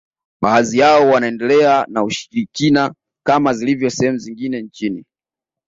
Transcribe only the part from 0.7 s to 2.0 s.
yao wanaendelea